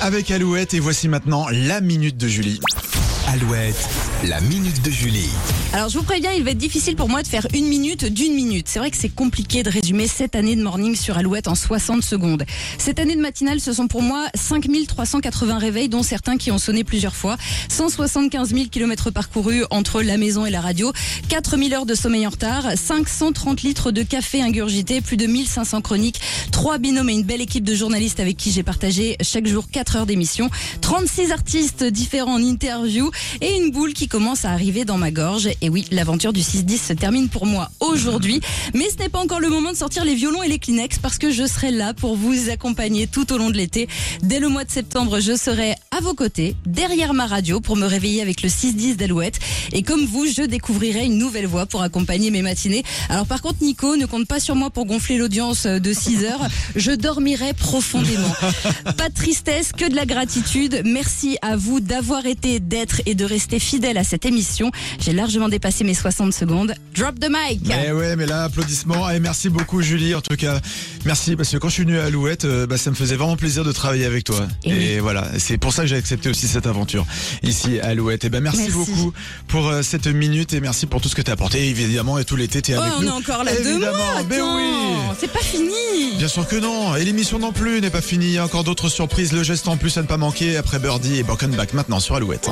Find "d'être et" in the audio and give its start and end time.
62.60-63.16